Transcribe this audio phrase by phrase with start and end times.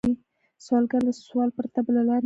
[0.65, 2.19] سوالګر له سوال پرته بله لار نه لري